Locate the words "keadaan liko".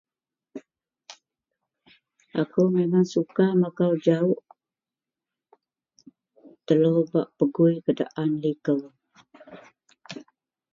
7.83-8.75